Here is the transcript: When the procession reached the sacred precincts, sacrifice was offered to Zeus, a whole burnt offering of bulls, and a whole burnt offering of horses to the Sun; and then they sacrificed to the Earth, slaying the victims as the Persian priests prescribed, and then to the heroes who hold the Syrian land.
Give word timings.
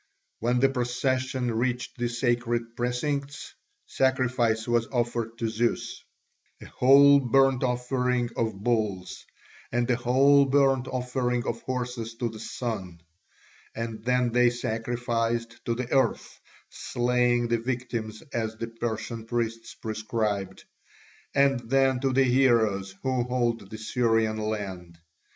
When 0.39 0.59
the 0.59 0.67
procession 0.69 1.53
reached 1.53 1.99
the 1.99 2.09
sacred 2.09 2.75
precincts, 2.75 3.53
sacrifice 3.85 4.67
was 4.67 4.87
offered 4.87 5.37
to 5.37 5.47
Zeus, 5.47 6.01
a 6.59 6.65
whole 6.65 7.19
burnt 7.19 7.63
offering 7.63 8.31
of 8.35 8.55
bulls, 8.63 9.23
and 9.71 9.87
a 9.91 9.95
whole 9.95 10.45
burnt 10.45 10.87
offering 10.87 11.45
of 11.45 11.61
horses 11.61 12.15
to 12.15 12.29
the 12.29 12.39
Sun; 12.39 13.03
and 13.75 14.03
then 14.03 14.31
they 14.31 14.49
sacrificed 14.49 15.63
to 15.65 15.75
the 15.75 15.91
Earth, 15.91 16.41
slaying 16.71 17.49
the 17.49 17.59
victims 17.59 18.23
as 18.33 18.55
the 18.55 18.69
Persian 18.69 19.27
priests 19.27 19.75
prescribed, 19.75 20.63
and 21.35 21.59
then 21.69 21.99
to 21.99 22.11
the 22.11 22.23
heroes 22.23 22.95
who 23.03 23.21
hold 23.25 23.69
the 23.69 23.77
Syrian 23.77 24.37
land. 24.37 24.97